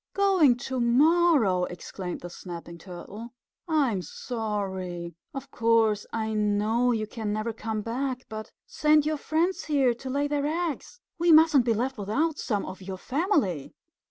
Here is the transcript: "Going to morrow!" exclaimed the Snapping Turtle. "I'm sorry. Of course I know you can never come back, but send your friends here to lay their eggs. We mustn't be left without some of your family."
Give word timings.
"Going 0.15 0.55
to 0.57 0.79
morrow!" 0.79 1.65
exclaimed 1.65 2.21
the 2.21 2.29
Snapping 2.31 2.79
Turtle. 2.79 3.33
"I'm 3.67 4.01
sorry. 4.01 5.13
Of 5.31 5.51
course 5.51 6.07
I 6.11 6.33
know 6.33 6.91
you 6.91 7.05
can 7.05 7.31
never 7.31 7.53
come 7.53 7.81
back, 7.83 8.25
but 8.27 8.51
send 8.65 9.05
your 9.05 9.17
friends 9.17 9.65
here 9.65 9.93
to 9.93 10.09
lay 10.09 10.27
their 10.27 10.47
eggs. 10.47 10.99
We 11.19 11.31
mustn't 11.31 11.65
be 11.65 11.75
left 11.75 11.99
without 11.99 12.39
some 12.39 12.65
of 12.65 12.81
your 12.81 12.97
family." 12.97 13.75